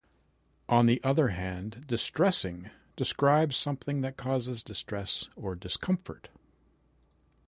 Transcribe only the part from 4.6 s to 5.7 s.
distress or